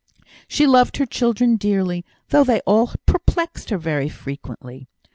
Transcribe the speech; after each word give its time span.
She 0.47 0.65
loved 0.65 0.97
her 0.97 1.05
children 1.05 1.57
dearly, 1.57 2.03
though 2.29 2.43
they 2.43 2.61
all 2.61 2.91
perplexed 3.05 3.69
her 3.69 3.77
very 3.77 4.09
frequently. 4.09 4.87